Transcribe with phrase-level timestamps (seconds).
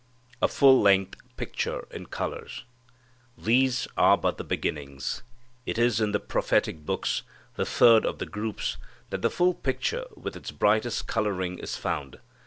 [0.41, 2.63] A Full length Picture in Colors.
[3.37, 5.21] These are but the beginnings.
[5.67, 7.21] It is in the prophetic books,
[7.55, 8.77] the third of the groups,
[9.11, 12.17] that the full picture with its brightest coloring is found.